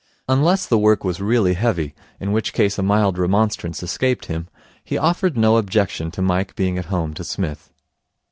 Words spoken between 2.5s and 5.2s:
case a mild remonstrance escaped him, he